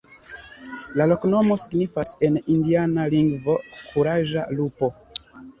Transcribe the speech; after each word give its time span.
La 0.99 1.05
loknomo 1.11 1.57
signifas 1.65 2.15
en 2.29 2.41
indiana 2.55 3.07
lingvo: 3.15 3.59
kuraĝa 3.91 4.51
lupo. 4.61 4.95